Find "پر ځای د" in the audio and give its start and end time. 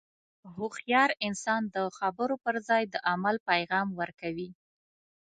2.43-2.95